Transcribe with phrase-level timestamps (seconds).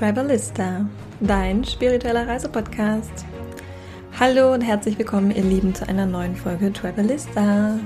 [0.00, 0.86] Travelista,
[1.20, 3.26] dein spiritueller Reisepodcast.
[4.18, 7.78] Hallo und herzlich willkommen, ihr Lieben, zu einer neuen Folge Travelista.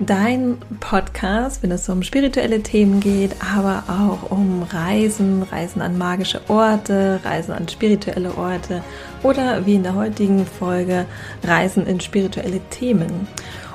[0.00, 6.42] Dein Podcast, wenn es um spirituelle Themen geht, aber auch um Reisen, Reisen an magische
[6.48, 8.84] Orte, Reisen an spirituelle Orte
[9.22, 11.06] oder wie in der heutigen Folge
[11.42, 13.26] Reisen in spirituelle Themen.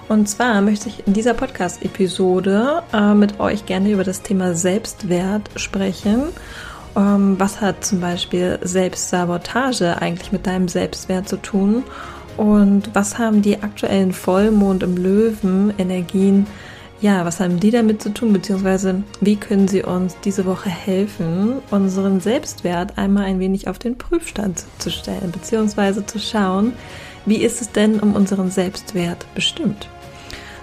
[0.07, 5.49] Und zwar möchte ich in dieser Podcast-Episode äh, mit euch gerne über das Thema Selbstwert
[5.55, 6.26] sprechen
[6.95, 11.84] was hat zum Beispiel Selbstsabotage eigentlich mit deinem Selbstwert zu tun?
[12.38, 16.48] Und was haben die aktuellen Vollmond im Löwen Energien,
[17.02, 21.55] ja, was haben die damit zu tun, beziehungsweise wie können sie uns diese Woche helfen,
[21.70, 26.73] unseren Selbstwert einmal ein wenig auf den Prüfstand zu stellen, beziehungsweise zu schauen,
[27.26, 29.90] wie ist es denn um unseren Selbstwert bestimmt?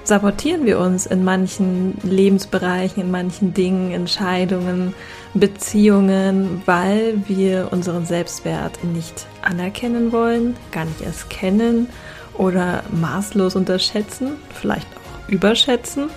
[0.05, 4.95] Sabotieren wir uns in manchen Lebensbereichen, in manchen Dingen, Entscheidungen,
[5.35, 11.89] Beziehungen, weil wir unseren Selbstwert nicht anerkennen wollen, gar nicht erst kennen
[12.35, 16.11] oder maßlos unterschätzen, vielleicht auch überschätzen.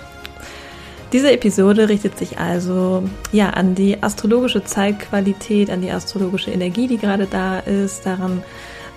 [1.12, 6.98] Diese Episode richtet sich also ja an die astrologische Zeitqualität, an die astrologische Energie, die
[6.98, 8.42] gerade da ist, daran,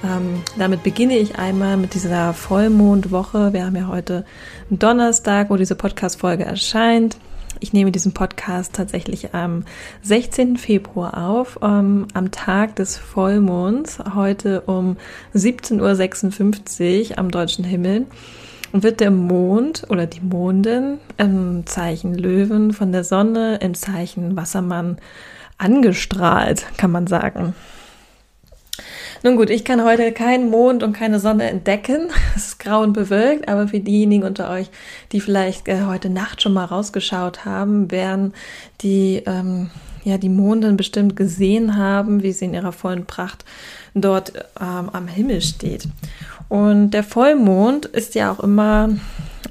[0.03, 3.53] ähm, damit beginne ich einmal mit dieser Vollmondwoche.
[3.53, 4.25] Wir haben ja heute
[4.69, 7.17] Donnerstag, wo diese Podcast-Folge erscheint.
[7.59, 9.66] Ich nehme diesen Podcast tatsächlich am
[10.03, 10.58] 16.
[10.58, 14.95] Februar auf, ähm, am Tag des Vollmonds, heute um
[15.36, 18.06] 17.56 Uhr am deutschen Himmel.
[18.72, 24.97] Wird der Mond oder die Mondin im Zeichen Löwen von der Sonne im Zeichen Wassermann
[25.58, 27.56] angestrahlt, kann man sagen.
[29.22, 32.08] Nun gut, ich kann heute keinen Mond und keine Sonne entdecken.
[32.36, 34.70] Es ist grau und bewölkt, aber für diejenigen unter euch,
[35.12, 38.34] die vielleicht äh, heute Nacht schon mal rausgeschaut haben, werden
[38.80, 39.72] die, ähm,
[40.06, 43.44] ja, die Mondin bestimmt gesehen haben, wie sie in ihrer vollen Pracht
[43.94, 45.90] dort ähm, am Himmel steht.
[46.47, 48.90] Und der Vollmond ist ja auch immer,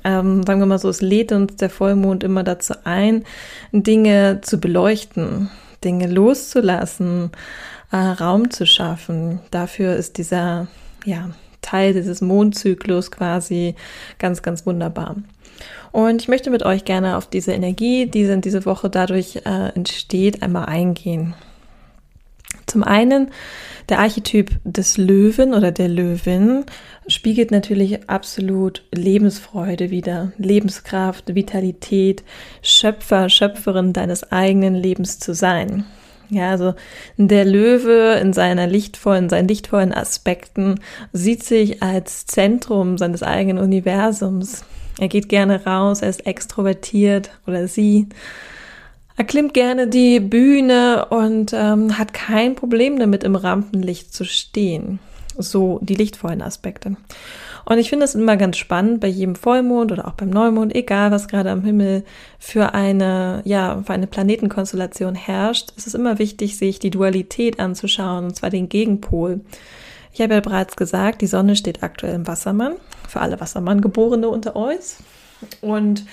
[0.03, 3.25] ähm, sagen wir mal so, es lädt uns der Vollmond immer dazu ein,
[3.73, 5.51] Dinge zu beleuchten,
[5.85, 7.31] Dinge loszulassen,
[7.91, 9.41] äh, Raum zu schaffen.
[9.51, 10.69] Dafür ist dieser
[11.05, 11.31] ja,
[11.63, 13.75] Teil dieses Mondzyklus quasi
[14.19, 15.17] ganz, ganz wunderbar.
[15.91, 19.69] Und ich möchte mit euch gerne auf diese Energie, die in dieser Woche dadurch äh,
[19.75, 21.35] entsteht, einmal eingehen.
[22.67, 23.31] Zum einen,
[23.89, 26.65] der Archetyp des Löwen oder der Löwin
[27.07, 32.23] spiegelt natürlich absolut Lebensfreude wider, Lebenskraft, Vitalität,
[32.61, 35.87] Schöpfer, Schöpferin deines eigenen Lebens zu sein.
[36.31, 36.75] Ja, also
[37.17, 40.81] der Löwe in seiner lichtvollen, seinen lichtvollen Aspekten
[41.13, 44.65] sieht sich als Zentrum seines eigenen Universums.
[44.99, 48.09] Er geht gerne raus, er ist extrovertiert oder sie.
[49.17, 55.01] Er klimmt gerne die Bühne und ähm, hat kein Problem damit, im Rampenlicht zu stehen.
[55.39, 56.97] So die lichtvollen Aspekte.
[57.65, 61.11] Und ich finde es immer ganz spannend bei jedem Vollmond oder auch beim Neumond, egal
[61.11, 62.03] was gerade am Himmel
[62.39, 68.25] für eine, ja, für eine Planetenkonstellation herrscht, es ist immer wichtig, sich die Dualität anzuschauen,
[68.25, 69.41] und zwar den Gegenpol.
[70.15, 72.75] Ich habe ja bereits gesagt, die Sonne steht aktuell im Wassermann,
[73.07, 74.97] für alle Wassermann-Geborene unter euch.
[75.61, 76.07] Und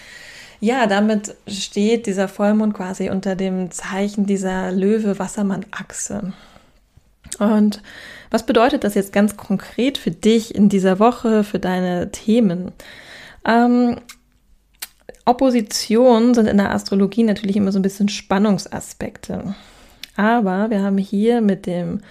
[0.60, 6.34] ja, damit steht dieser Vollmond quasi unter dem Zeichen dieser Löwe-Wassermann-Achse.
[7.40, 7.82] Und
[8.32, 12.72] was bedeutet das jetzt ganz konkret für dich in dieser Woche, für deine Themen?
[13.46, 13.98] Ähm,
[15.26, 19.56] Oppositionen sind in der Astrologie natürlich immer so ein bisschen Spannungsaspekte.
[20.16, 22.02] Aber wir haben hier mit dem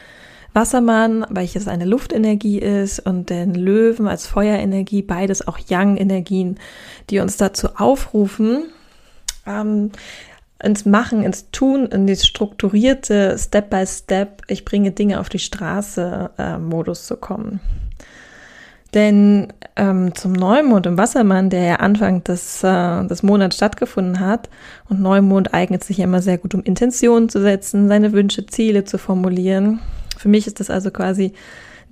[0.53, 6.59] Wassermann, welches eine Luftenergie ist, und den Löwen als Feuerenergie, beides auch Yang-Energien,
[7.11, 8.65] die uns dazu aufrufen,
[9.47, 9.91] ähm,
[10.65, 15.39] ins Machen, ins Tun, in die strukturierte Step by Step, ich bringe Dinge auf die
[15.39, 17.61] Straße äh, Modus zu kommen.
[18.95, 24.49] Denn ähm, zum Neumond im Wassermann, der ja Anfang des, äh, des Monats stattgefunden hat,
[24.89, 28.85] und Neumond eignet sich ja immer sehr gut, um Intentionen zu setzen, seine Wünsche, Ziele
[28.85, 29.81] zu formulieren.
[30.17, 31.33] Für mich ist das also quasi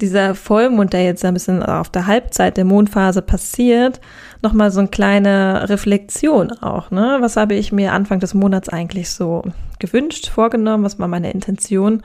[0.00, 4.00] dieser Vollmond, der jetzt ein bisschen auf der Halbzeit der Mondphase passiert,
[4.42, 6.90] nochmal so eine kleine Reflexion auch.
[6.90, 7.18] Ne?
[7.20, 9.42] Was habe ich mir Anfang des Monats eigentlich so
[9.78, 10.84] gewünscht, vorgenommen?
[10.84, 12.02] Was war meine Intention?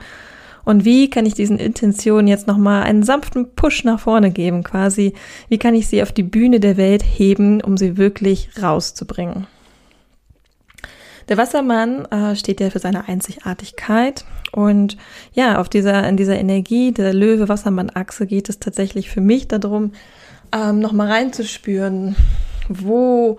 [0.64, 5.14] Und wie kann ich diesen Intentionen jetzt nochmal einen sanften Push nach vorne geben, quasi?
[5.48, 9.46] Wie kann ich sie auf die Bühne der Welt heben, um sie wirklich rauszubringen?
[11.28, 14.96] Der Wassermann äh, steht ja für seine Einzigartigkeit und
[15.34, 19.92] ja, auf dieser, in dieser Energie der Löwe-Wassermann-Achse geht es tatsächlich für mich darum,
[20.52, 22.16] ähm, nochmal reinzuspüren,
[22.68, 23.36] wo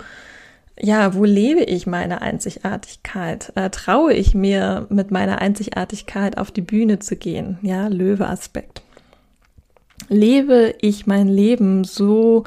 [0.81, 3.51] ja, wo lebe ich meine Einzigartigkeit?
[3.55, 7.57] Äh, traue ich mir mit meiner Einzigartigkeit auf die Bühne zu gehen?
[7.61, 8.81] Ja, Löwe-Aspekt.
[10.07, 12.45] Lebe ich mein Leben so,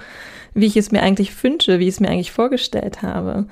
[0.54, 3.46] wie ich es mir eigentlich wünsche, wie ich es mir eigentlich vorgestellt habe?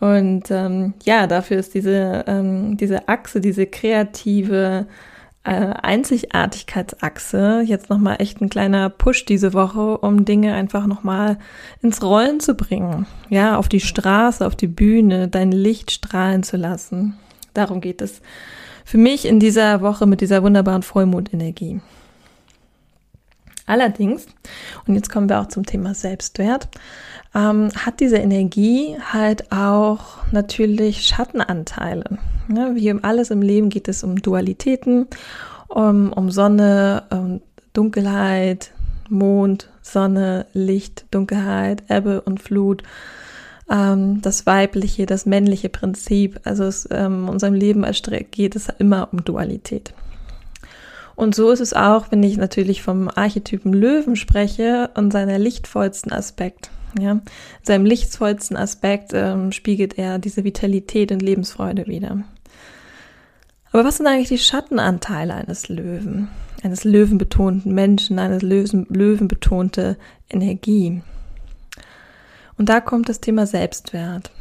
[0.00, 4.86] Und ähm, ja, dafür ist diese, ähm, diese Achse, diese kreative
[5.44, 11.38] äh, Einzigartigkeitsachse jetzt nochmal echt ein kleiner Push diese Woche, um Dinge einfach nochmal
[11.82, 13.06] ins Rollen zu bringen.
[13.28, 17.14] Ja, auf die Straße, auf die Bühne, dein Licht strahlen zu lassen.
[17.52, 18.22] Darum geht es
[18.84, 21.80] für mich in dieser Woche mit dieser wunderbaren Vollmondenergie.
[23.66, 24.26] Allerdings,
[24.86, 26.68] und jetzt kommen wir auch zum Thema Selbstwert,
[27.34, 32.18] ähm, hat diese Energie halt auch natürlich Schattenanteile.
[32.54, 35.06] Ja, wie um alles im Leben geht es um Dualitäten,
[35.68, 37.40] um, um Sonne, um
[37.72, 38.72] Dunkelheit,
[39.08, 42.82] Mond, Sonne, Licht, Dunkelheit, Ebbe und Flut.
[43.70, 46.40] Ähm, das weibliche, das männliche Prinzip.
[46.44, 47.84] Also es, ähm, in unserem Leben
[48.32, 49.92] geht es immer um Dualität.
[51.14, 56.12] Und so ist es auch, wenn ich natürlich vom Archetypen Löwen spreche und seiner lichtvollsten
[56.12, 56.70] Aspekt.
[56.98, 57.20] Ja,
[57.62, 62.24] seinem lichtvollsten Aspekt ähm, spiegelt er diese Vitalität und Lebensfreude wieder.
[63.72, 66.28] Aber was sind eigentlich die Schattenanteile eines Löwen,
[66.62, 69.96] eines löwenbetonten Menschen, eines Löwen, löwenbetonte
[70.28, 71.02] Energie?
[72.58, 74.32] Und da kommt das Thema Selbstwert,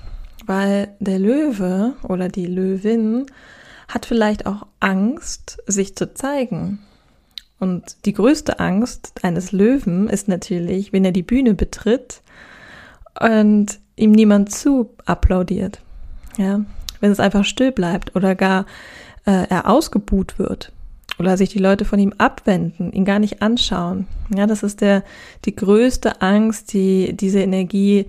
[0.46, 3.28] weil der Löwe oder die Löwin
[3.88, 6.80] hat vielleicht auch Angst, sich zu zeigen.
[7.60, 12.22] Und die größte Angst eines Löwen ist natürlich, wenn er die Bühne betritt
[13.20, 15.82] und ihm niemand zu applaudiert.
[16.38, 16.62] Ja,
[17.02, 18.66] wenn es einfach still bleibt oder gar
[19.26, 20.72] äh, er ausgebuht wird
[21.18, 24.08] oder sich die Leute von ihm abwenden, ihn gar nicht anschauen.
[24.34, 25.04] Ja, das ist der
[25.44, 28.06] die größte Angst, die diese Energie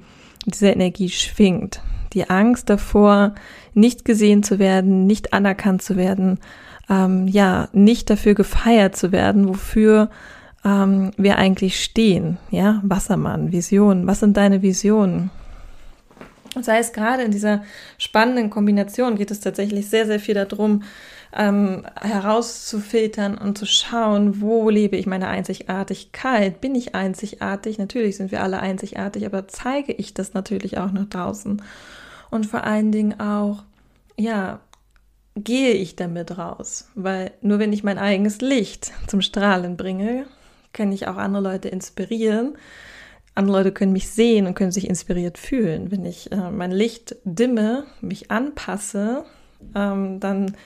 [0.46, 1.82] diese Energie schwingt.
[2.12, 3.34] Die Angst davor,
[3.74, 6.38] nicht gesehen zu werden, nicht anerkannt zu werden,
[6.90, 10.10] ähm, ja, nicht dafür gefeiert zu werden, wofür
[10.64, 12.36] ähm, wir eigentlich stehen.
[12.50, 14.06] Ja, Wassermann, Vision.
[14.06, 15.30] Was sind deine Visionen?
[16.60, 17.62] Sei es gerade in dieser
[17.96, 20.82] spannenden Kombination geht es tatsächlich sehr, sehr viel darum,
[21.32, 26.60] ähm, herauszufiltern und zu schauen, wo lebe ich meine Einzigartigkeit?
[26.60, 27.78] Bin ich einzigartig?
[27.78, 31.62] Natürlich sind wir alle einzigartig, aber zeige ich das natürlich auch nach draußen?
[32.30, 33.62] Und vor allen Dingen auch,
[34.16, 34.58] ja,
[35.36, 36.88] gehe ich damit raus?
[36.94, 40.26] Weil nur wenn ich mein eigenes Licht zum Strahlen bringe,
[40.72, 42.56] kann ich auch andere Leute inspirieren.
[43.34, 45.90] Andere Leute können mich sehen und können sich inspiriert fühlen.
[45.90, 49.24] Wenn ich äh, mein Licht dimme, mich anpasse,
[49.74, 50.56] ähm, dann,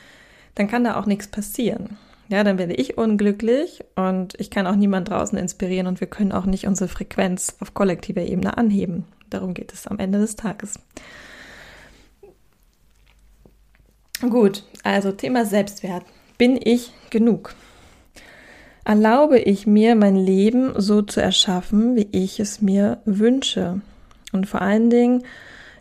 [0.54, 1.98] dann kann da auch nichts passieren.
[2.28, 6.32] Ja, dann werde ich unglücklich und ich kann auch niemand draußen inspirieren und wir können
[6.32, 9.04] auch nicht unsere Frequenz auf kollektiver Ebene anheben.
[9.28, 10.78] Darum geht es am Ende des Tages.
[14.20, 16.04] Gut, also Thema Selbstwert.
[16.38, 17.54] Bin ich genug?
[18.84, 23.80] Erlaube ich mir, mein Leben so zu erschaffen, wie ich es mir wünsche?
[24.32, 25.24] Und vor allen Dingen,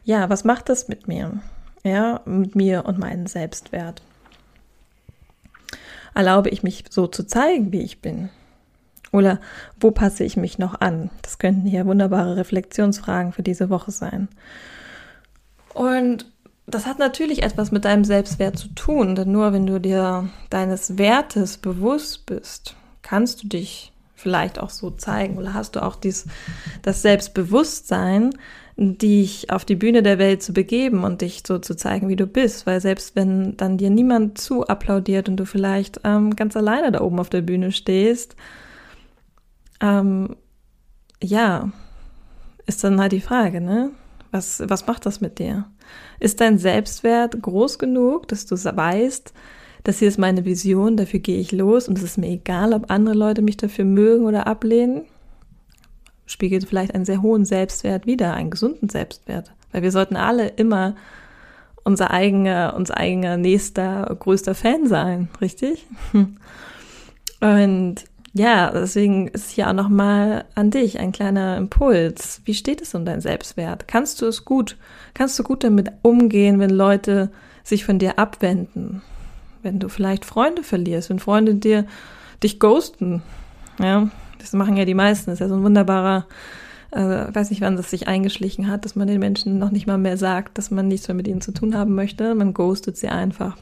[0.03, 1.41] ja, was macht das mit mir?
[1.83, 4.01] Ja, mit mir und meinem Selbstwert.
[6.15, 8.29] Erlaube ich mich so zu zeigen, wie ich bin?
[9.12, 9.39] Oder
[9.79, 11.09] wo passe ich mich noch an?
[11.21, 14.27] Das könnten hier wunderbare Reflexionsfragen für diese Woche sein.
[15.74, 16.25] Und
[16.65, 20.98] das hat natürlich etwas mit deinem Selbstwert zu tun, denn nur wenn du dir deines
[20.98, 26.25] Wertes bewusst bist, kannst du dich vielleicht auch so zeigen oder hast du auch dies,
[26.82, 28.32] das Selbstbewusstsein,
[28.75, 32.25] dich auf die Bühne der Welt zu begeben und dich so zu zeigen, wie du
[32.25, 36.91] bist, weil selbst wenn dann dir niemand zu applaudiert und du vielleicht ähm, ganz alleine
[36.91, 38.36] da oben auf der Bühne stehst,
[39.79, 40.36] ähm,
[41.22, 41.70] ja,
[42.65, 43.91] ist dann halt die Frage, ne?
[44.34, 45.66] Was, was macht das mit dir?
[46.20, 49.32] Ist dein Selbstwert groß genug, dass du weißt,
[49.84, 52.90] das hier ist meine Vision, dafür gehe ich los und es ist mir egal, ob
[52.90, 55.04] andere Leute mich dafür mögen oder ablehnen?
[56.25, 59.52] Spiegelt vielleicht einen sehr hohen Selbstwert wider, einen gesunden Selbstwert.
[59.72, 60.96] Weil wir sollten alle immer
[61.84, 65.86] unser eigener, unser eigener nächster, größter Fan sein, richtig?
[67.40, 67.96] Und
[68.34, 72.42] ja, deswegen ist hier auch nochmal an dich ein kleiner Impuls.
[72.46, 73.88] Wie steht es um deinen Selbstwert?
[73.88, 74.75] Kannst du es gut,
[75.13, 77.32] kannst du gut damit umgehen, wenn Leute
[77.63, 79.04] sich von dir abwenden?
[79.62, 81.86] Wenn du vielleicht Freunde verlierst, wenn Freunde dir,
[82.42, 83.22] dich ghosten?
[83.80, 84.10] Ja,
[84.40, 85.30] das machen ja die meisten.
[85.30, 86.25] Das ist ja so ein wunderbarer,
[86.90, 90.00] äh, weiß nicht, wann das sich eingeschlichen hat, dass man den Menschen noch nicht mal
[90.00, 92.34] mehr sagt, dass man nichts mehr mit ihnen zu tun haben möchte.
[92.34, 93.58] Man ghostet sie einfach.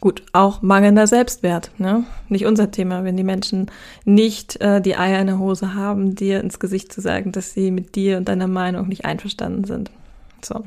[0.00, 2.04] Gut, auch mangelnder Selbstwert, ne?
[2.30, 3.70] Nicht unser Thema, wenn die Menschen
[4.06, 7.70] nicht äh, die Eier in der Hose haben, dir ins Gesicht zu sagen, dass sie
[7.70, 9.90] mit dir und deiner Meinung nicht einverstanden sind.
[10.42, 10.64] So.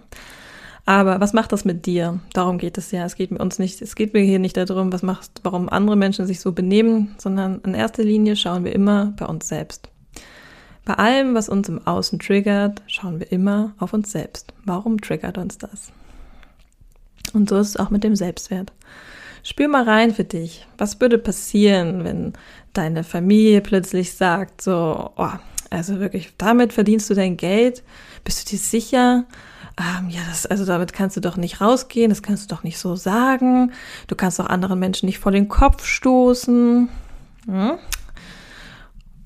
[0.86, 2.20] Aber was macht das mit dir?
[2.34, 3.06] Darum geht es ja.
[3.06, 5.96] Es geht mir uns nicht, es geht mir hier nicht darum, was macht, warum andere
[5.96, 9.90] Menschen sich so benehmen, sondern in erster Linie schauen wir immer bei uns selbst.
[10.86, 14.54] Bei allem, was uns im Außen triggert, schauen wir immer auf uns selbst.
[14.66, 15.92] Warum triggert uns das?
[17.34, 18.72] Und so ist es auch mit dem Selbstwert.
[19.44, 20.66] Spür mal rein für dich.
[20.78, 22.34] Was würde passieren, wenn
[22.74, 25.30] deine Familie plötzlich sagt, so, oh,
[25.70, 27.84] also wirklich, damit verdienst du dein Geld?
[28.24, 29.26] Bist du dir sicher?
[29.78, 32.78] ähm, ja, das, also damit kannst du doch nicht rausgehen, das kannst du doch nicht
[32.78, 33.72] so sagen.
[34.08, 36.90] Du kannst doch anderen Menschen nicht vor den Kopf stoßen.
[37.48, 37.72] Hm?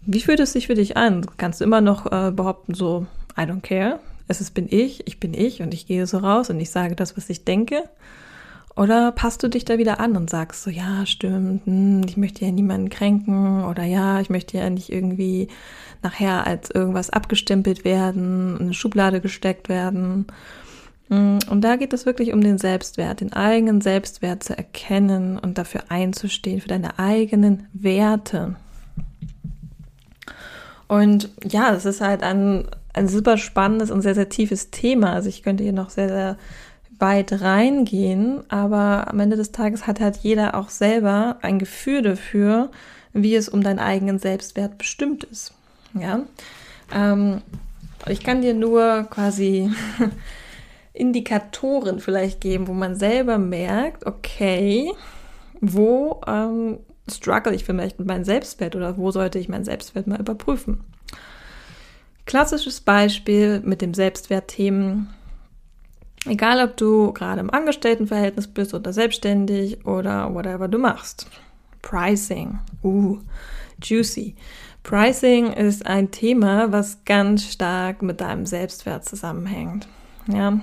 [0.06, 1.26] Wie fühlt es sich für dich an?
[1.38, 3.08] Kannst du immer noch äh, behaupten, so,
[3.38, 6.50] I don't care, es ist, bin ich, ich bin ich und ich gehe so raus
[6.50, 7.84] und ich sage das, was ich denke?
[8.78, 12.46] Oder passt du dich da wieder an und sagst so, ja, stimmt, hm, ich möchte
[12.46, 15.48] ja niemanden kränken oder ja, ich möchte ja nicht irgendwie
[16.04, 20.28] nachher als irgendwas abgestempelt werden, in eine Schublade gesteckt werden.
[21.10, 25.58] Hm, und da geht es wirklich um den Selbstwert, den eigenen Selbstwert zu erkennen und
[25.58, 28.58] dafür einzustehen, für deine eigenen Werte.
[30.88, 35.14] Und ja, das ist halt ein, ein super spannendes und sehr, sehr tiefes Thema.
[35.14, 36.38] Also ich könnte hier noch sehr, sehr
[37.00, 42.70] weit reingehen, aber am Ende des Tages hat halt jeder auch selber ein Gefühl dafür,
[43.14, 45.54] wie es um deinen eigenen Selbstwert bestimmt ist.
[45.94, 46.22] Ja,
[46.94, 47.42] ähm,
[48.08, 49.72] ich kann dir nur quasi
[50.94, 54.92] Indikatoren vielleicht geben, wo man selber merkt, okay,
[55.62, 60.20] wo ähm, struggle ich vielleicht mit meinem Selbstwert oder wo sollte ich meinen Selbstwert mal
[60.20, 60.84] überprüfen.
[62.26, 65.10] Klassisches Beispiel mit dem Selbstwertthemen
[66.26, 71.28] Egal, ob du gerade im Angestelltenverhältnis bist oder selbstständig oder whatever du machst.
[71.82, 72.60] Pricing.
[72.84, 73.20] Uh,
[73.82, 74.36] juicy.
[74.84, 79.88] Pricing ist ein Thema, was ganz stark mit deinem Selbstwert zusammenhängt.
[80.28, 80.60] Ja.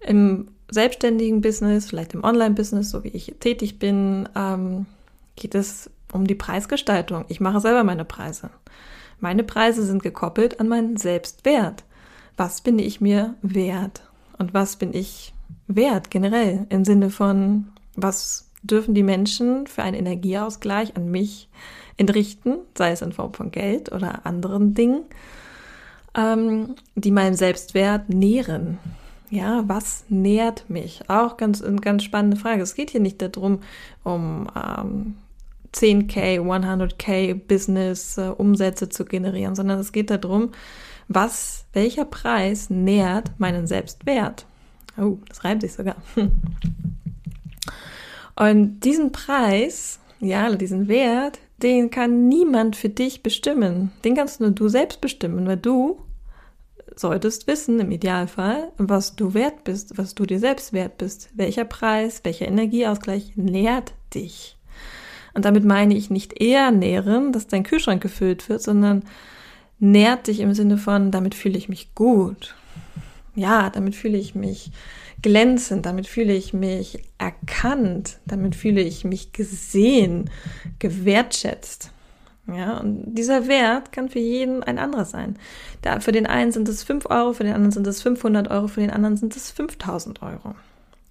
[0.00, 4.86] Im selbstständigen Business, vielleicht im Online-Business, so wie ich tätig bin, ähm,
[5.36, 7.24] geht es um die Preisgestaltung.
[7.28, 8.50] Ich mache selber meine Preise.
[9.20, 11.84] Meine Preise sind gekoppelt an meinen Selbstwert.
[12.36, 14.02] Was bin ich mir wert?
[14.38, 15.32] Und was bin ich
[15.66, 21.48] wert generell im Sinne von, was dürfen die Menschen für einen Energieausgleich an mich
[21.96, 25.04] entrichten, sei es in Form von Geld oder anderen Dingen,
[26.16, 28.78] ähm, die meinen Selbstwert nähren.
[29.30, 31.08] Ja, was nährt mich?
[31.08, 32.62] Auch ganz, ganz spannende Frage.
[32.62, 33.60] Es geht hier nicht darum,
[34.04, 35.14] um ähm,
[35.74, 40.50] 10k, 100k Business äh, Umsätze zu generieren, sondern es geht darum,
[41.14, 44.46] was, welcher Preis nährt meinen Selbstwert?
[44.98, 45.96] Oh, das reimt sich sogar.
[48.36, 53.92] Und diesen Preis, ja, diesen Wert, den kann niemand für dich bestimmen.
[54.04, 56.00] Den kannst nur du selbst bestimmen, weil du
[56.96, 61.30] solltest wissen, im Idealfall, was du wert bist, was du dir selbst wert bist.
[61.34, 64.56] Welcher Preis, welcher Energieausgleich nährt dich?
[65.34, 69.04] Und damit meine ich nicht eher nähren, dass dein Kühlschrank gefüllt wird, sondern
[69.82, 72.54] nährt dich im Sinne von, damit fühle ich mich gut.
[73.34, 74.70] Ja, damit fühle ich mich
[75.22, 80.30] glänzend, damit fühle ich mich erkannt, damit fühle ich mich gesehen,
[80.78, 81.90] gewertschätzt.
[82.46, 85.36] Ja, und dieser Wert kann für jeden ein anderer sein.
[85.80, 88.68] Da, für den einen sind es 5 Euro, für den anderen sind es 500 Euro,
[88.68, 90.54] für den anderen sind es 5000 Euro.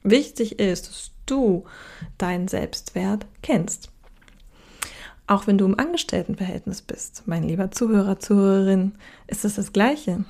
[0.03, 1.65] Wichtig ist, dass du
[2.17, 3.90] deinen Selbstwert kennst.
[5.31, 8.95] Auch wenn du im Angestelltenverhältnis bist, mein lieber Zuhörer, Zuhörerin,
[9.27, 10.25] ist es das Gleiche.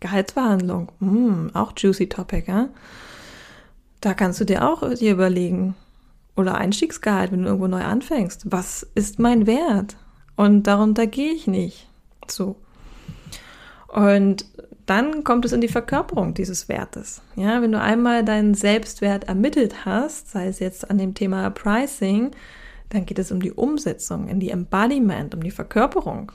[0.00, 2.68] Gehaltsverhandlung, mm, auch juicy Topic, ja?
[4.02, 5.74] Da kannst du dir auch dir überlegen.
[6.36, 8.52] Oder Einstiegsgehalt, wenn du irgendwo neu anfängst.
[8.52, 9.96] Was ist mein Wert?
[10.36, 11.88] Und darunter gehe ich nicht.
[12.28, 12.56] So.
[13.88, 14.44] Und
[14.84, 17.22] dann kommt es in die Verkörperung dieses Wertes.
[17.36, 22.32] Ja, wenn du einmal deinen Selbstwert ermittelt hast, sei es jetzt an dem Thema Pricing,
[22.92, 26.32] dann geht es um die Umsetzung, in die Embodiment, um die Verkörperung.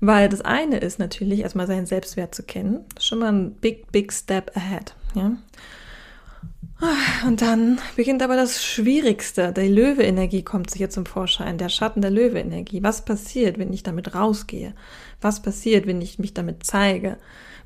[0.00, 2.84] Weil das eine ist natürlich erstmal seinen Selbstwert zu kennen.
[3.00, 4.94] Schon mal ein big, big step ahead.
[5.14, 5.36] Ja?
[7.26, 9.52] Und dann beginnt aber das Schwierigste.
[9.52, 12.82] Die Löwe-Energie kommt hier zum Vorschein, der Schatten der Löwe-Energie.
[12.82, 14.74] Was passiert, wenn ich damit rausgehe?
[15.20, 17.16] Was passiert, wenn ich mich damit zeige?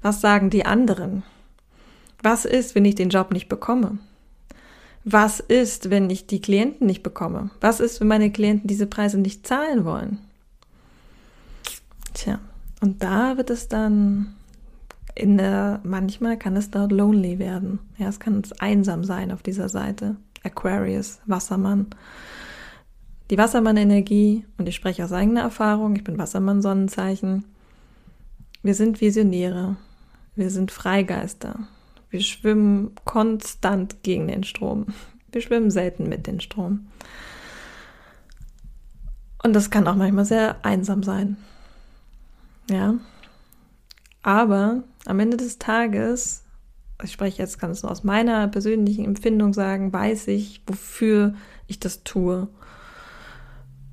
[0.02, 1.25] Was sagen die anderen?
[2.23, 3.99] Was ist, wenn ich den Job nicht bekomme?
[5.04, 7.50] Was ist, wenn ich die Klienten nicht bekomme?
[7.61, 10.19] Was ist, wenn meine Klienten diese Preise nicht zahlen wollen?
[12.12, 12.38] Tja,
[12.80, 14.35] und da wird es dann
[15.14, 17.78] in der, manchmal kann es dort lonely werden.
[17.99, 20.16] Ja, es kann einsam sein auf dieser Seite.
[20.45, 21.87] Aquarius, Wassermann.
[23.30, 27.45] Die Wassermann-Energie, und ich spreche aus eigener Erfahrung, ich bin Wassermann-Sonnenzeichen.
[28.62, 29.76] Wir sind Visionäre.
[30.37, 31.61] Wir sind Freigeister.
[32.11, 34.87] Wir schwimmen konstant gegen den Strom.
[35.33, 36.88] Wir schwimmen selten mit dem Strom.
[39.43, 41.37] Und das kann auch manchmal sehr einsam sein.
[42.69, 42.95] Ja.
[44.23, 46.43] Aber am Ende des Tages,
[47.02, 51.35] ich spreche jetzt ganz nur aus meiner persönlichen Empfindung sagen, weiß ich, wofür
[51.67, 52.49] ich das tue.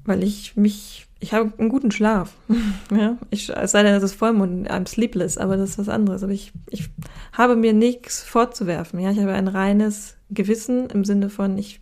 [0.03, 2.33] Weil ich mich, ich habe einen guten Schlaf.
[2.91, 6.23] ja, ich, es sei denn, es ist Vollmond, I'm sleepless, aber das ist was anderes.
[6.23, 6.89] Aber ich, ich
[7.33, 8.99] habe mir nichts vorzuwerfen.
[8.99, 11.81] Ja, ich habe ein reines Gewissen im Sinne von, ich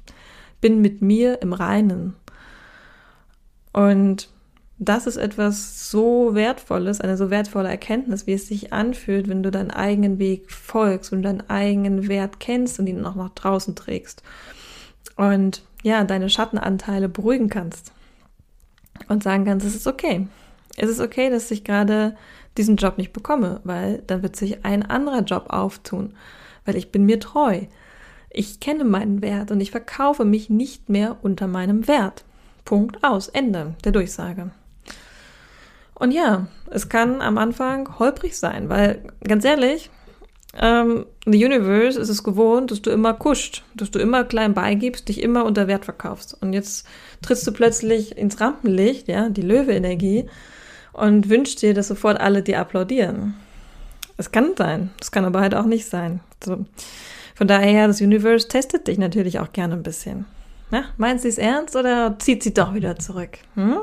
[0.62, 2.16] bin mit mir im Reinen.
[3.74, 4.30] Und
[4.78, 9.52] das ist etwas so Wertvolles, eine so wertvolle Erkenntnis, wie es sich anfühlt, wenn du
[9.52, 14.24] deinen eigenen Weg folgst und deinen eigenen Wert kennst und ihn auch nach draußen trägst.
[15.18, 17.94] Und ja, deine Schattenanteile beruhigen kannst
[19.08, 20.28] und sagen kannst, es ist okay.
[20.78, 22.16] Es ist okay, dass ich gerade
[22.58, 26.14] diesen Job nicht bekomme, weil dann wird sich ein anderer Job auftun,
[26.66, 27.62] weil ich bin mir treu.
[28.30, 32.26] Ich kenne meinen Wert und ich verkaufe mich nicht mehr unter meinem Wert.
[32.66, 33.28] Punkt aus.
[33.30, 34.52] Ende der Durchsage.
[35.94, 39.90] Und ja, es kann am Anfang holprig sein, weil ganz ehrlich,
[40.58, 45.10] ähm, the Universe ist es gewohnt, dass du immer kuscht, dass du immer klein beigibst,
[45.10, 46.38] dich immer unter Wert verkaufst.
[46.42, 46.88] Und jetzt
[47.22, 50.30] trittst du plötzlich ins Rampenlicht, ja, die Löwe-Energie,
[50.94, 53.36] und wünschst dir, dass sofort alle dir applaudieren.
[54.18, 56.22] Es kann sein, es kann aber halt auch nicht sein.
[56.44, 56.66] So.
[57.36, 60.26] Von daher, das Universe testet dich natürlich auch gerne ein bisschen.
[60.72, 63.40] Na, meint sie es ernst oder zieht sie doch wieder zurück?
[63.56, 63.80] Hm?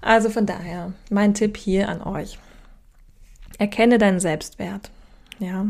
[0.00, 2.38] Also von daher, mein Tipp hier an euch.
[3.58, 4.90] Erkenne deinen Selbstwert.
[5.38, 5.66] Ja,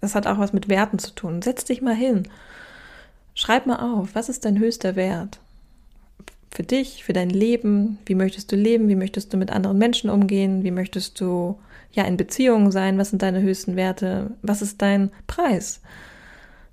[0.00, 1.42] das hat auch was mit Werten zu tun.
[1.42, 2.24] Setz dich mal hin.
[3.34, 5.38] Schreib mal auf, was ist dein höchster Wert?
[6.50, 7.98] Für dich, für dein Leben.
[8.04, 8.88] Wie möchtest du leben?
[8.88, 10.64] Wie möchtest du mit anderen Menschen umgehen?
[10.64, 11.58] Wie möchtest du
[11.92, 12.98] ja in Beziehungen sein?
[12.98, 14.32] Was sind deine höchsten Werte?
[14.42, 15.80] Was ist dein Preis?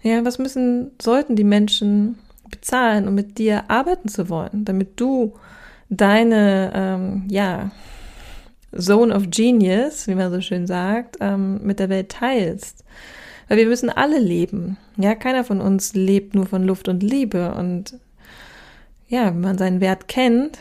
[0.02, 5.34] Ja, was müssen, sollten die Menschen bezahlen, um mit dir arbeiten zu wollen, damit du
[5.90, 7.72] deine, ähm, ja,
[8.78, 12.84] Zone of Genius, wie man so schön sagt, ähm, mit der Welt teilst.
[13.48, 14.78] Weil wir müssen alle leben.
[14.98, 17.54] Ja, keiner von uns lebt nur von Luft und Liebe.
[17.56, 17.98] Und
[19.08, 20.60] ja, wenn man seinen Wert kennt,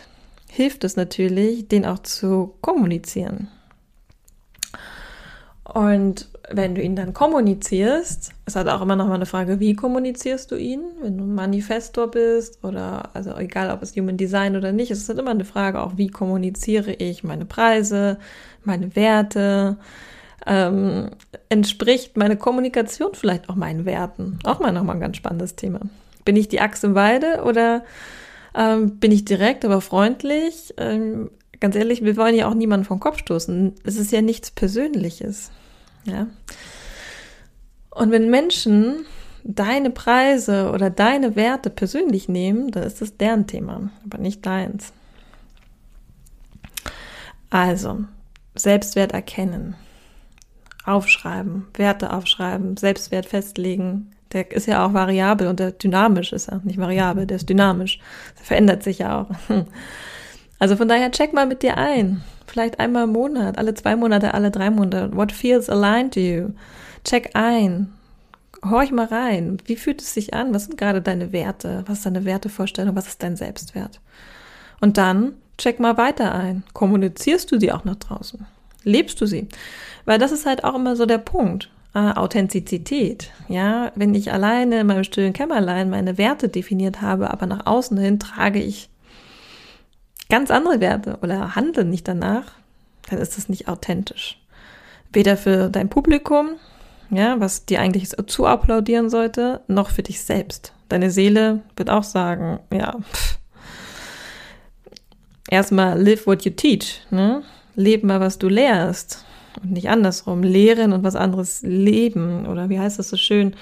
[0.51, 3.49] hilft es natürlich, den auch zu kommunizieren.
[5.75, 9.75] Und wenn du ihn dann kommunizierst, ist halt auch immer noch mal eine Frage, wie
[9.75, 10.81] kommunizierst du ihn?
[11.03, 15.01] Wenn du ein Manifestor bist oder, also egal ob es Human Design oder nicht, es
[15.01, 18.19] ist halt immer eine Frage auch, wie kommuniziere ich meine Preise,
[18.65, 19.77] meine Werte,
[20.47, 21.11] ähm,
[21.51, 24.39] entspricht meine Kommunikation vielleicht auch meinen Werten?
[24.45, 25.81] Auch mal nochmal ein ganz spannendes Thema.
[26.25, 27.85] Bin ich die im Weide oder
[28.55, 30.73] ähm, bin ich direkt, aber freundlich?
[30.79, 33.75] Ähm, ganz ehrlich, wir wollen ja auch niemanden vom Kopf stoßen.
[33.85, 35.51] Es ist ja nichts Persönliches.
[36.05, 36.27] Ja.
[37.91, 39.05] Und wenn Menschen
[39.45, 44.93] deine Preise oder deine Werte persönlich nehmen, dann ist das deren Thema, aber nicht deins.
[47.51, 48.05] Also,
[48.55, 49.75] Selbstwert erkennen,
[50.85, 54.11] aufschreiben, Werte aufschreiben, Selbstwert festlegen.
[54.33, 57.99] Der ist ja auch variabel und der dynamisch ist er, nicht variabel, der ist dynamisch.
[58.39, 59.31] Der verändert sich ja auch.
[60.59, 62.23] Also von daher check mal mit dir ein.
[62.47, 65.15] Vielleicht einmal im Monat, alle zwei Monate, alle drei Monate.
[65.15, 66.49] What feels aligned to you?
[67.05, 67.93] Check ein.
[68.65, 69.59] Horch mal rein.
[69.67, 70.53] Wie fühlt es sich an?
[70.53, 71.85] Was sind gerade deine Werte?
[71.87, 72.97] Was ist deine Wertevorstellung?
[72.97, 74.01] Was ist dein Selbstwert?
[74.81, 76.65] Und dann check mal weiter ein.
[76.73, 78.47] Kommunizierst du sie auch nach draußen?
[78.83, 79.49] Lebst du sie?
[80.07, 81.71] Weil das ist halt auch immer so der Punkt.
[81.95, 83.31] Äh, Authentizität.
[83.49, 87.97] Ja, wenn ich alleine in meinem stillen Kämmerlein meine Werte definiert habe, aber nach außen
[87.97, 88.91] hin trage ich
[90.29, 92.53] ganz andere Werte oder handeln nicht danach,
[93.09, 94.41] dann ist das nicht authentisch.
[95.13, 96.51] Weder für dein Publikum,
[97.11, 100.73] ja, was dir eigentlich zu applaudieren sollte, noch für dich selbst.
[100.89, 103.39] Deine Seele wird auch sagen, ja, pff.
[105.49, 107.43] erstmal live what you teach, ne?
[107.75, 109.25] Leb mal, was du lehrst.
[109.63, 110.43] Und nicht andersrum.
[110.43, 112.47] Lehren und was anderes leben.
[112.47, 113.55] Oder wie heißt das so schön?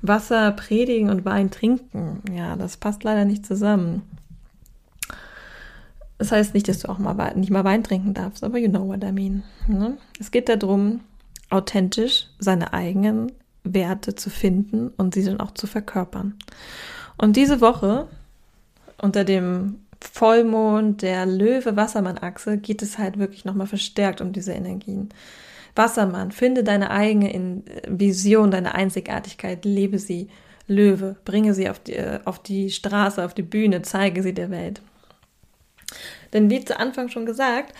[0.00, 2.22] Wasser predigen und Wein trinken.
[2.32, 4.02] Ja, das passt leider nicht zusammen.
[6.18, 8.86] Das heißt nicht, dass du auch mal nicht mal Wein trinken darfst, aber you know
[8.86, 9.42] what I mean.
[9.66, 9.96] Ne?
[10.20, 11.00] Es geht darum,
[11.50, 13.32] authentisch seine eigenen
[13.64, 16.34] Werte zu finden und sie dann auch zu verkörpern.
[17.16, 18.08] Und diese Woche
[19.00, 25.08] unter dem Vollmond der Löwe-Wassermann-Achse geht es halt wirklich nochmal verstärkt um diese Energien.
[25.74, 30.28] Wassermann, finde deine eigene Vision, deine Einzigartigkeit, lebe sie.
[30.66, 34.80] Löwe, bringe sie auf die, auf die Straße, auf die Bühne, zeige sie der Welt.
[36.34, 37.72] Denn wie zu Anfang schon gesagt,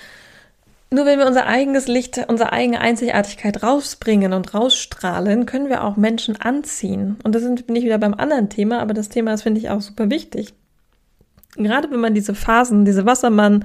[0.94, 5.96] Nur wenn wir unser eigenes Licht, unsere eigene Einzigartigkeit rausbringen und rausstrahlen, können wir auch
[5.96, 7.16] Menschen anziehen.
[7.24, 9.80] Und das bin ich wieder beim anderen Thema, aber das Thema ist, finde ich, auch
[9.80, 10.54] super wichtig.
[11.56, 13.64] Gerade wenn man diese Phasen, diese Wassermann,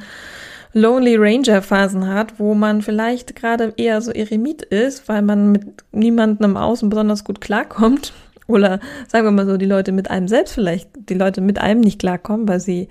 [0.74, 5.66] Lonely Ranger Phasen hat, wo man vielleicht gerade eher so Eremit ist, weil man mit
[5.92, 8.12] niemandem im Außen besonders gut klarkommt.
[8.48, 11.82] Oder sagen wir mal so, die Leute mit einem selbst vielleicht, die Leute mit einem
[11.82, 12.88] nicht klarkommen, weil sie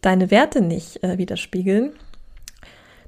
[0.00, 1.92] deine Werte nicht äh, widerspiegeln.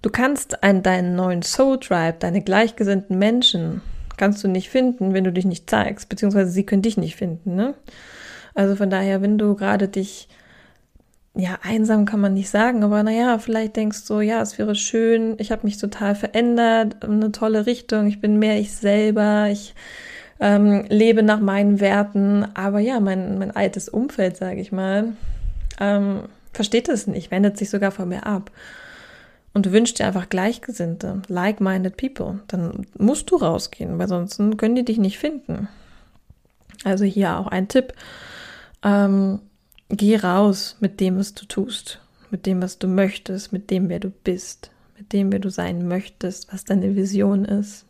[0.02, 3.82] Du kannst einen, deinen neuen Soul Tribe, deine gleichgesinnten Menschen,
[4.16, 7.54] kannst du nicht finden, wenn du dich nicht zeigst, beziehungsweise sie können dich nicht finden.
[7.54, 7.74] Ne?
[8.54, 10.28] Also von daher, wenn du gerade dich
[11.34, 15.36] ja, einsam kann man nicht sagen, aber naja, vielleicht denkst du, ja, es wäre schön,
[15.38, 19.74] ich habe mich total verändert, eine tolle Richtung, ich bin mehr ich selber, ich
[20.40, 25.14] ähm, lebe nach meinen Werten, aber ja, mein, mein altes Umfeld, sage ich mal,
[25.80, 28.50] ähm, versteht es nicht, wendet sich sogar von mir ab.
[29.54, 34.74] Und du wünschst dir einfach Gleichgesinnte, like-minded people, dann musst du rausgehen, weil sonst können
[34.74, 35.68] die dich nicht finden.
[36.84, 37.92] Also hier auch ein Tipp.
[38.82, 39.40] Ähm,
[39.94, 44.00] Geh raus mit dem, was du tust, mit dem, was du möchtest, mit dem, wer
[44.00, 47.84] du bist, mit dem, wer du sein möchtest, was deine Vision ist.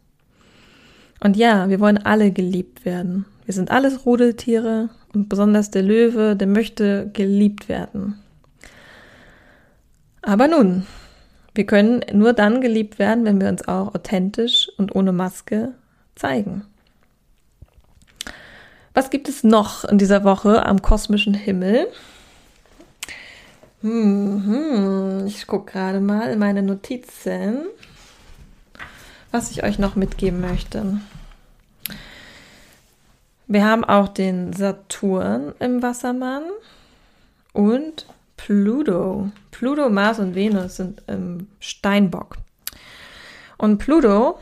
[1.21, 3.25] Und ja, wir wollen alle geliebt werden.
[3.45, 8.19] Wir sind alles Rudeltiere und besonders der Löwe, der möchte geliebt werden.
[10.23, 10.87] Aber nun,
[11.55, 15.75] wir können nur dann geliebt werden, wenn wir uns auch authentisch und ohne Maske
[16.15, 16.65] zeigen.
[18.95, 21.89] Was gibt es noch in dieser Woche am kosmischen Himmel?
[23.81, 27.67] Hm, ich gucke gerade mal in meine Notizen,
[29.31, 31.01] was ich euch noch mitgeben möchte.
[33.49, 36.45] Wir haben auch den Saturn im Wassermann
[37.53, 38.07] und
[38.45, 39.31] Pluto.
[39.51, 42.37] Pluto, Mars und Venus sind im Steinbock.
[43.59, 44.39] Und Pluto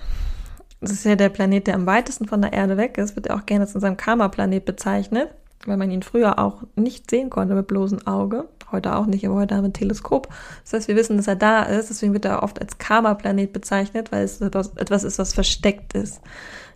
[0.81, 3.37] das ist ja der Planet, der am weitesten von der Erde weg ist, wird ja
[3.37, 5.29] auch gerne als unserem Karma-Planet bezeichnet,
[5.67, 8.49] weil man ihn früher auch nicht sehen konnte mit bloßem Auge.
[8.73, 10.29] Heute auch nicht, aber heute haben wir ein Teleskop.
[10.63, 11.91] Das heißt, wir wissen, dass er da ist.
[11.91, 16.21] Deswegen wird er oft als Karma-Planet bezeichnet, weil es etwas, etwas ist, was versteckt ist.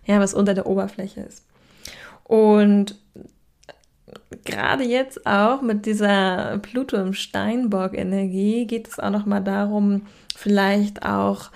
[0.03, 1.43] Ja, was unter der Oberfläche ist.
[2.25, 2.99] Und
[4.43, 10.03] gerade jetzt auch mit dieser Pluto im Steinbock-Energie geht es auch nochmal darum,
[10.35, 11.49] vielleicht auch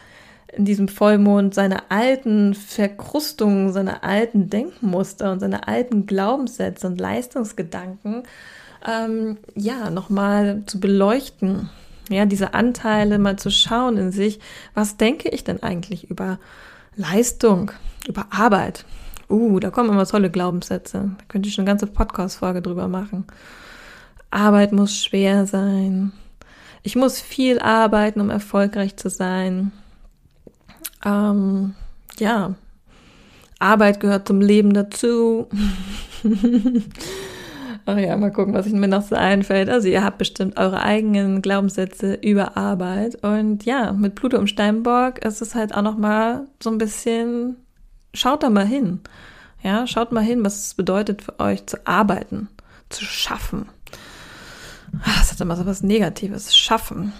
[0.53, 8.23] in diesem Vollmond seine alten Verkrustungen, seine alten Denkmuster und seine alten Glaubenssätze und Leistungsgedanken
[8.87, 11.69] ähm, ja nochmal zu beleuchten.
[12.09, 14.39] Ja, diese Anteile mal zu schauen in sich,
[14.73, 16.39] was denke ich denn eigentlich über
[16.95, 17.71] Leistung,
[18.07, 18.83] über Arbeit?
[19.29, 21.11] Uh, da kommen immer tolle Glaubenssätze.
[21.17, 23.25] Da könnte ich schon eine ganze Podcast-Folge drüber machen.
[24.31, 26.11] Arbeit muss schwer sein.
[26.83, 29.71] Ich muss viel arbeiten, um erfolgreich zu sein.
[31.05, 31.75] Ähm,
[32.17, 32.55] ja,
[33.59, 35.47] Arbeit gehört zum Leben dazu.
[37.85, 39.69] Ach ja, mal gucken, was mir noch so einfällt.
[39.69, 43.23] Also ihr habt bestimmt eure eigenen Glaubenssätze über Arbeit.
[43.23, 47.57] Und ja, mit Pluto im Steinbock ist es halt auch noch mal so ein bisschen,
[48.13, 49.01] schaut da mal hin.
[49.61, 52.47] Ja, schaut mal hin, was es bedeutet für euch zu arbeiten,
[52.89, 53.67] zu schaffen.
[55.05, 57.13] Das hat immer so was Negatives, schaffen.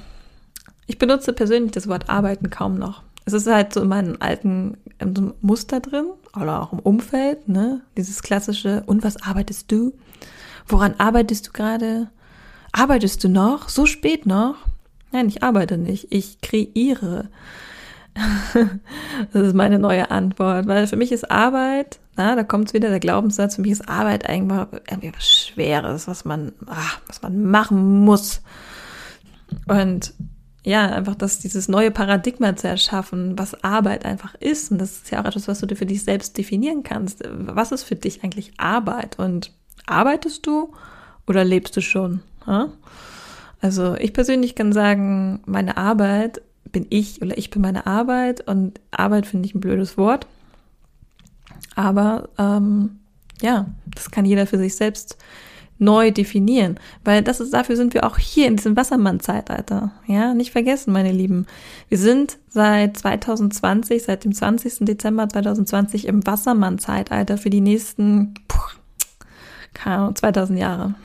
[0.87, 4.77] Ich benutze persönlich das Wort arbeiten kaum noch es ist halt so in meinem alten
[4.99, 7.81] in Muster drin oder auch im Umfeld, ne?
[7.95, 9.93] Dieses klassische, und was arbeitest du?
[10.67, 12.09] Woran arbeitest du gerade?
[12.71, 13.69] Arbeitest du noch?
[13.69, 14.55] So spät noch?
[15.11, 16.11] Nein, ich arbeite nicht.
[16.11, 17.29] Ich kreiere.
[19.33, 22.99] das ist meine neue Antwort, weil für mich ist Arbeit, na, da kommt wieder der
[22.99, 28.03] Glaubenssatz, für mich ist Arbeit eigentlich irgendwie was Schweres, was man, ach, was man machen
[28.03, 28.41] muss.
[29.67, 30.13] Und
[30.63, 34.71] ja, einfach das, dieses neue Paradigma zu erschaffen, was Arbeit einfach ist.
[34.71, 37.23] Und das ist ja auch etwas, was du dir für dich selbst definieren kannst.
[37.27, 39.17] Was ist für dich eigentlich Arbeit?
[39.17, 39.53] Und
[39.85, 40.73] arbeitest du
[41.27, 42.21] oder lebst du schon?
[42.45, 42.69] Ja?
[43.61, 46.41] Also ich persönlich kann sagen, meine Arbeit
[46.71, 50.27] bin ich oder ich bin meine Arbeit und Arbeit finde ich ein blödes Wort.
[51.75, 52.99] Aber ähm,
[53.41, 55.17] ja, das kann jeder für sich selbst
[55.79, 59.91] neu definieren, weil das ist dafür sind wir auch hier in diesem Wassermann-Zeitalter.
[60.07, 61.47] Ja, nicht vergessen, meine Lieben.
[61.87, 64.79] Wir sind seit 2020, seit dem 20.
[64.81, 68.59] Dezember 2020 im Wassermann-Zeitalter für die nächsten puh,
[69.73, 70.95] keine Ahnung, 2000 Jahre.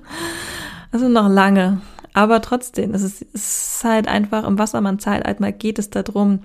[0.92, 1.82] also noch lange.
[2.12, 6.40] Aber trotzdem, es ist, es ist halt einfach im Wassermann-Zeitalter geht es darum,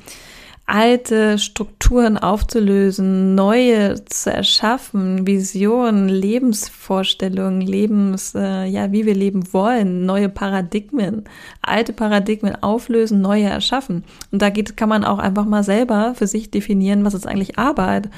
[0.67, 10.05] alte Strukturen aufzulösen, neue zu erschaffen, Visionen, Lebensvorstellungen, Lebens, äh, ja, wie wir leben wollen,
[10.05, 11.25] neue Paradigmen,
[11.61, 14.05] alte Paradigmen auflösen, neue erschaffen.
[14.31, 17.59] Und da geht, kann man auch einfach mal selber für sich definieren, was ist eigentlich
[17.59, 18.09] Arbeit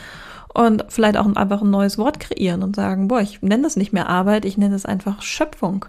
[0.54, 3.92] und vielleicht auch einfach ein neues Wort kreieren und sagen, boah, ich nenne das nicht
[3.92, 5.86] mehr Arbeit, ich nenne es einfach Schöpfung.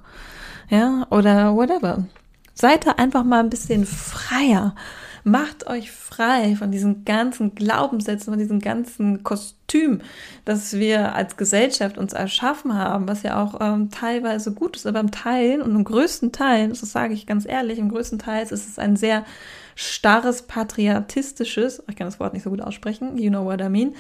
[0.71, 2.05] Ja, oder whatever.
[2.55, 4.75] Seid da einfach mal ein bisschen freier.
[5.25, 10.01] Macht euch frei von diesen ganzen Glaubenssätzen, von diesem ganzen Kostüm,
[10.45, 15.01] das wir als Gesellschaft uns erschaffen haben, was ja auch ähm, teilweise gut ist, aber
[15.01, 18.53] im Teil und im größten Teil, das sage ich ganz ehrlich, im größten Teil ist
[18.53, 19.25] es ein sehr
[19.75, 23.95] starres, patriotistisches, ich kann das Wort nicht so gut aussprechen, you know what I mean,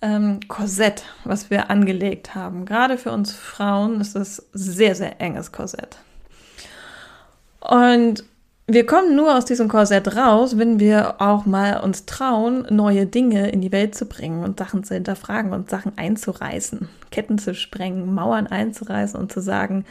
[0.00, 2.64] ähm, Korsett, was wir angelegt haben.
[2.64, 5.98] Gerade für uns Frauen ist das sehr, sehr enges Korsett.
[7.60, 8.24] Und
[8.66, 13.48] wir kommen nur aus diesem Korsett raus, wenn wir auch mal uns trauen, neue Dinge
[13.48, 18.14] in die Welt zu bringen und Sachen zu hinterfragen und Sachen einzureißen, Ketten zu sprengen,
[18.14, 19.86] Mauern einzureißen und zu sagen,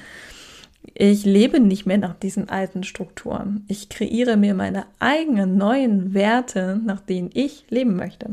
[0.93, 3.65] ich lebe nicht mehr nach diesen alten Strukturen.
[3.67, 8.30] Ich kreiere mir meine eigenen neuen Werte, nach denen ich leben möchte.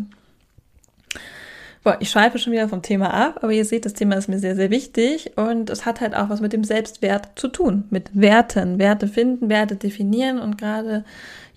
[1.84, 4.38] Boah, ich schweife schon wieder vom Thema ab, aber ihr seht, das Thema ist mir
[4.38, 8.18] sehr, sehr wichtig und es hat halt auch was mit dem Selbstwert zu tun, mit
[8.18, 11.04] Werten, Werte finden, Werte definieren und gerade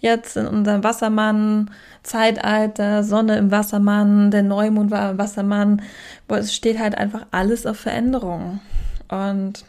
[0.02, 5.82] jetzt in unserem Wassermann-Zeitalter, Sonne im Wassermann, der Neumond war im Wassermann,
[6.28, 8.60] boah, es steht halt einfach alles auf Veränderung.
[9.08, 9.64] Und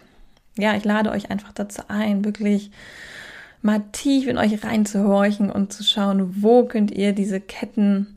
[0.58, 2.72] ja, ich lade euch einfach dazu ein, wirklich
[3.62, 8.12] mal tief in euch reinzuhorchen und zu schauen, wo könnt ihr diese Ketten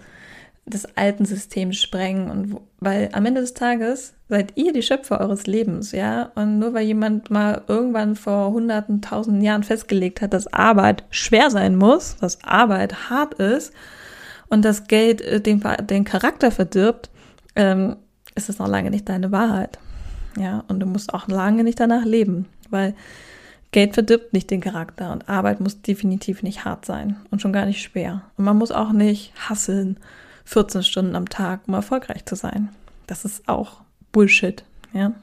[0.72, 5.46] des alten Systems sprengen und weil am Ende des Tages seid ihr die Schöpfer eures
[5.46, 6.32] Lebens, ja?
[6.36, 11.52] Und nur weil jemand mal irgendwann vor hunderten, tausenden Jahren festgelegt hat, dass Arbeit schwer
[11.52, 13.72] sein muss, dass Arbeit hart ist
[14.50, 17.10] und das Geld äh, den, den Charakter verdirbt,
[17.56, 17.98] ähm,
[18.36, 19.78] ist es noch lange nicht deine Wahrheit.
[20.38, 22.96] Ja, und du musst auch lange nicht danach leben, weil
[23.72, 27.66] Geld verdirbt nicht den Charakter und Arbeit muss definitiv nicht hart sein und schon gar
[27.66, 28.24] nicht schwer.
[28.38, 29.98] Und man muss auch nicht hasseln
[30.46, 32.70] 14 Stunden am Tag, um erfolgreich zu sein.
[33.08, 35.14] Das ist auch Bullshit, ja.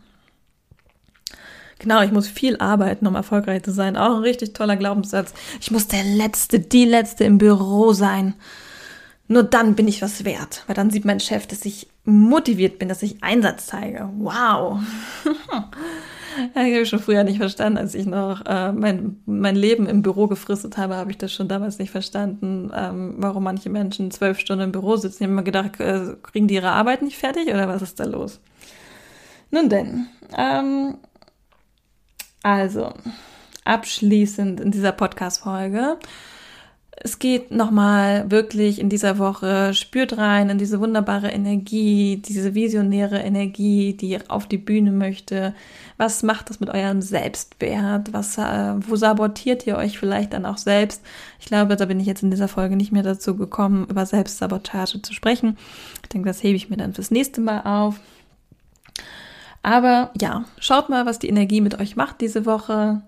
[1.78, 3.96] Genau, ich muss viel arbeiten, um erfolgreich zu sein.
[3.96, 5.33] Auch ein richtig toller Glaubenssatz.
[5.61, 8.35] Ich muss der Letzte, die Letzte im Büro sein.
[9.28, 12.88] Nur dann bin ich was wert, weil dann sieht mein Chef, dass ich motiviert bin,
[12.88, 14.09] dass ich Einsatz zeige.
[14.18, 14.81] Wow.
[16.55, 20.03] Ja, ich habe schon früher nicht verstanden, als ich noch äh, mein, mein Leben im
[20.03, 24.38] Büro gefristet habe, habe ich das schon damals nicht verstanden, ähm, warum manche Menschen zwölf
[24.38, 25.22] Stunden im Büro sitzen.
[25.22, 28.05] Ich habe mir gedacht, äh, kriegen die ihre Arbeit nicht fertig oder was ist da
[28.05, 28.40] los?
[29.51, 30.98] Nun denn, ähm,
[32.42, 32.92] also
[33.64, 35.98] abschließend in dieser Podcast-Folge
[37.01, 43.19] es geht nochmal wirklich in dieser Woche, spürt rein in diese wunderbare Energie, diese visionäre
[43.19, 45.55] Energie, die auf die Bühne möchte.
[45.97, 48.13] Was macht das mit eurem Selbstwert?
[48.13, 51.03] Was, äh, wo sabotiert ihr euch vielleicht dann auch selbst?
[51.39, 55.01] Ich glaube, da bin ich jetzt in dieser Folge nicht mehr dazu gekommen, über Selbstsabotage
[55.03, 55.57] zu sprechen.
[56.03, 58.01] Ich denke, das hebe ich mir dann fürs nächste Mal auf.
[59.63, 63.03] Aber ja, schaut mal, was die Energie mit euch macht diese Woche.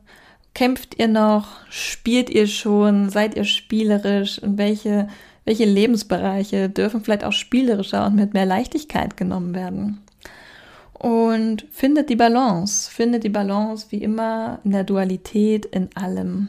[0.54, 1.48] Kämpft ihr noch?
[1.70, 3.08] Spielt ihr schon?
[3.08, 4.38] Seid ihr spielerisch?
[4.42, 5.08] Und welche,
[5.44, 10.00] welche Lebensbereiche dürfen vielleicht auch spielerischer und mit mehr Leichtigkeit genommen werden?
[10.92, 12.90] Und findet die Balance.
[12.90, 16.48] Findet die Balance wie immer in der Dualität in allem.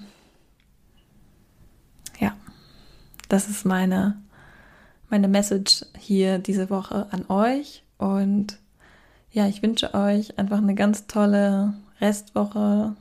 [2.20, 2.36] Ja,
[3.30, 4.22] das ist meine,
[5.10, 7.84] meine Message hier diese Woche an euch.
[7.98, 8.58] Und
[9.32, 12.96] ja, ich wünsche euch einfach eine ganz tolle Restwoche,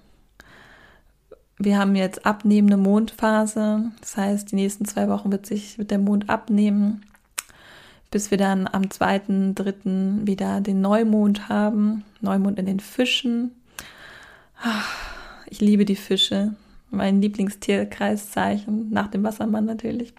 [1.63, 3.93] wir haben jetzt abnehmende Mondphase.
[4.01, 7.03] Das heißt, die nächsten zwei Wochen wird sich wird der Mond abnehmen,
[8.11, 10.27] bis wir dann am 2.3.
[10.27, 12.03] wieder den Neumond haben.
[12.23, 13.51] Neumond in den Fischen.
[15.51, 16.55] Ich liebe die Fische.
[16.91, 20.15] Mein Lieblingstierkreiszeichen, nach dem Wassermann natürlich.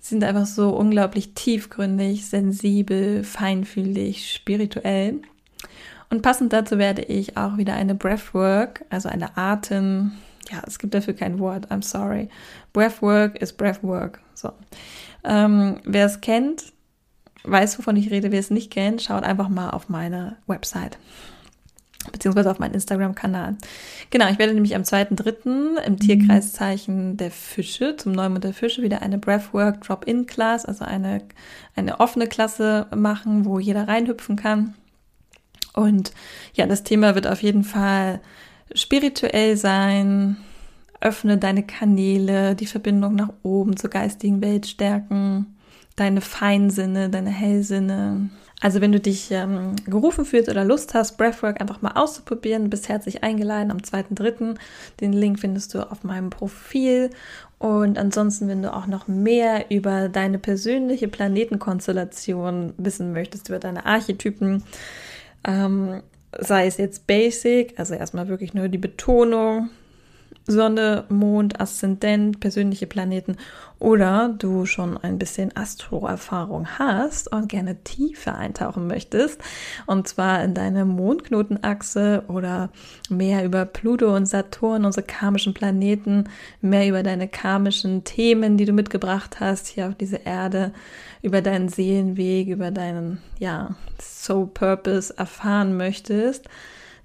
[0.00, 5.20] Sie sind einfach so unglaublich tiefgründig, sensibel, feinfühlig, spirituell.
[6.08, 10.12] Und passend dazu werde ich auch wieder eine Breathwork, also eine Atem,
[10.50, 12.28] ja, es gibt dafür kein Wort, I'm sorry.
[12.72, 14.20] Breathwork ist Breathwork.
[14.34, 14.52] So.
[15.24, 16.72] Ähm, wer es kennt,
[17.44, 18.32] weiß, wovon ich rede.
[18.32, 20.98] Wer es nicht kennt, schaut einfach mal auf meine Website
[22.12, 23.56] beziehungsweise auf meinen Instagram-Kanal.
[24.10, 25.80] Genau, ich werde nämlich am 2.3.
[25.84, 25.98] im mhm.
[25.98, 31.22] Tierkreiszeichen der Fische, zum Neumond der Fische, wieder eine Breathwork Drop-In-Class, also eine,
[31.74, 34.74] eine offene Klasse machen, wo jeder reinhüpfen kann.
[35.74, 36.12] Und
[36.54, 38.20] ja, das Thema wird auf jeden Fall
[38.74, 40.36] spirituell sein,
[41.00, 45.56] Öffne deine Kanäle, die Verbindung nach oben zur geistigen Welt stärken,
[45.94, 48.30] deine Feinsinne, deine Hellsinne.
[48.60, 52.88] Also wenn du dich ähm, gerufen fühlst oder Lust hast, Breathwork einfach mal auszuprobieren, bist
[52.88, 54.56] herzlich eingeladen am 2.3.
[55.00, 57.10] Den Link findest du auf meinem Profil.
[57.58, 63.84] Und ansonsten, wenn du auch noch mehr über deine persönliche Planetenkonstellation wissen möchtest, über deine
[63.84, 64.62] Archetypen,
[65.46, 66.02] ähm,
[66.38, 69.70] sei es jetzt Basic, also erstmal wirklich nur die Betonung,
[70.46, 73.36] Sonne, Mond, Aszendent, persönliche Planeten
[73.78, 79.40] oder du schon ein bisschen Astro-Erfahrung hast und gerne tiefer eintauchen möchtest
[79.86, 82.70] und zwar in deine Mondknotenachse oder
[83.10, 86.24] mehr über Pluto und Saturn, unsere karmischen Planeten,
[86.60, 90.72] mehr über deine karmischen Themen, die du mitgebracht hast hier auf diese Erde,
[91.22, 96.48] über deinen Seelenweg, über deinen ja, Soul Purpose erfahren möchtest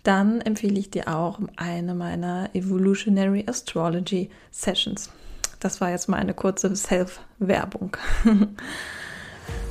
[0.04, 5.10] dann empfehle ich dir auch eine meiner Evolutionary Astrology Sessions.
[5.60, 7.96] Das war jetzt mal eine kurze Self-Werbung.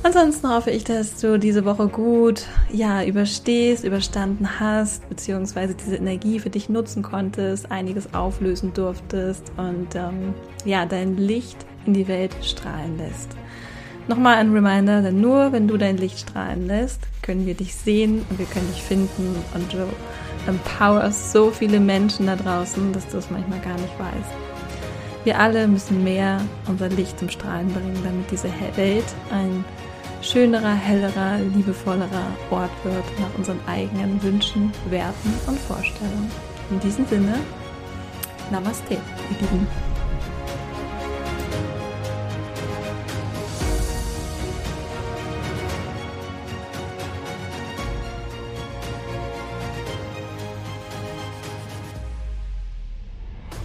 [0.03, 6.39] Ansonsten hoffe ich, dass du diese Woche gut ja, überstehst, überstanden hast, beziehungsweise diese Energie
[6.39, 10.33] für dich nutzen konntest, einiges auflösen durftest und ähm,
[10.65, 13.35] ja, dein Licht in die Welt strahlen lässt.
[14.07, 18.25] Nochmal ein Reminder, denn nur wenn du dein Licht strahlen lässt, können wir dich sehen
[18.29, 19.87] und wir können dich finden und du
[20.47, 24.31] empowerst so viele Menschen da draußen, dass du es manchmal gar nicht weißt.
[25.23, 29.63] Wir alle müssen mehr unser Licht zum Strahlen bringen, damit diese Welt ein
[30.21, 36.31] schönerer, hellerer, liebevollerer Ort wird nach unseren eigenen Wünschen, Werten und Vorstellungen.
[36.71, 37.35] In diesem Sinne,
[38.51, 38.99] Namaste, ihr
[39.39, 39.90] Lieben.